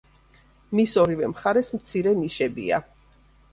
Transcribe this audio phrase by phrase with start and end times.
[0.79, 2.83] მის ორივე მხარეს მცირე ნიშებია.